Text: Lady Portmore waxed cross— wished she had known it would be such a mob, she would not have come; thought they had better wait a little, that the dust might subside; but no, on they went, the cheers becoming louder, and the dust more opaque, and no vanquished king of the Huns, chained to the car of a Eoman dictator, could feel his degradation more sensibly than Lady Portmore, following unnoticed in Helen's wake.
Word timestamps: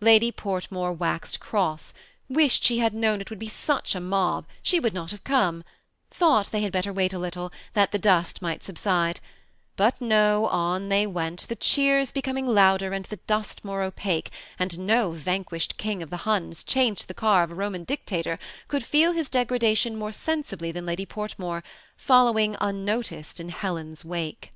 Lady 0.00 0.32
Portmore 0.32 0.94
waxed 0.96 1.40
cross— 1.40 1.92
wished 2.30 2.64
she 2.64 2.78
had 2.78 2.94
known 2.94 3.20
it 3.20 3.28
would 3.28 3.38
be 3.38 3.48
such 3.50 3.94
a 3.94 4.00
mob, 4.00 4.46
she 4.62 4.80
would 4.80 4.94
not 4.94 5.10
have 5.10 5.22
come; 5.24 5.62
thought 6.10 6.50
they 6.50 6.62
had 6.62 6.72
better 6.72 6.90
wait 6.90 7.12
a 7.12 7.18
little, 7.18 7.52
that 7.74 7.92
the 7.92 7.98
dust 7.98 8.40
might 8.40 8.62
subside; 8.62 9.20
but 9.76 10.00
no, 10.00 10.46
on 10.46 10.88
they 10.88 11.06
went, 11.06 11.40
the 11.48 11.54
cheers 11.54 12.12
becoming 12.12 12.46
louder, 12.46 12.94
and 12.94 13.04
the 13.04 13.18
dust 13.26 13.62
more 13.62 13.82
opaque, 13.82 14.30
and 14.58 14.78
no 14.78 15.10
vanquished 15.10 15.76
king 15.76 16.02
of 16.02 16.08
the 16.08 16.16
Huns, 16.24 16.64
chained 16.64 16.96
to 16.96 17.06
the 17.06 17.12
car 17.12 17.42
of 17.42 17.50
a 17.50 17.54
Eoman 17.54 17.84
dictator, 17.84 18.38
could 18.68 18.84
feel 18.84 19.12
his 19.12 19.28
degradation 19.28 19.96
more 19.96 20.12
sensibly 20.12 20.72
than 20.72 20.86
Lady 20.86 21.04
Portmore, 21.04 21.62
following 21.94 22.56
unnoticed 22.58 23.38
in 23.38 23.50
Helen's 23.50 24.02
wake. 24.02 24.50